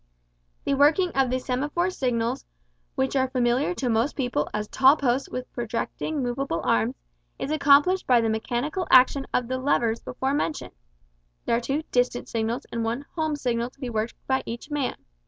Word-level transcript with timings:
The 0.63 0.73
working 0.73 1.11
of 1.11 1.29
the 1.29 1.37
semaphore 1.37 1.91
signals, 1.91 2.43
which 2.95 3.15
are 3.15 3.29
familiar 3.29 3.75
to 3.75 3.87
most 3.87 4.15
people 4.15 4.49
as 4.51 4.67
tall 4.67 4.97
posts 4.97 5.29
with 5.29 5.53
projecting 5.53 6.23
moveable 6.23 6.59
arms, 6.63 6.95
is 7.37 7.51
accomplished 7.51 8.07
by 8.07 8.19
the 8.19 8.27
mechanical 8.27 8.87
action 8.89 9.27
of 9.31 9.47
the 9.47 9.59
"levers" 9.59 9.99
before 10.01 10.33
mentioned. 10.33 10.73
There 11.45 11.55
are 11.55 11.61
two 11.61 11.83
"distant" 11.91 12.29
signals 12.29 12.65
and 12.71 12.83
one 12.83 13.05
"home" 13.13 13.35
signal 13.35 13.69
to 13.69 13.79
be 13.79 13.91
worked 13.91 14.15
by 14.25 14.41
each 14.47 14.71
man. 14.71 14.95